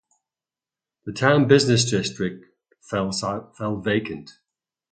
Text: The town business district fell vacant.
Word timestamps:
The 1.05 1.13
town 1.13 1.47
business 1.47 1.85
district 1.87 2.45
fell 2.81 3.11
vacant. 3.83 4.31